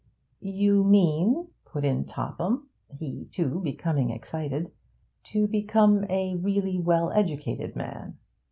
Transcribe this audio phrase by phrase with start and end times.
[0.39, 4.71] 'You mean,' put in Topham, he, too, becoming excited,
[5.25, 8.17] 'to become a really well educated man?'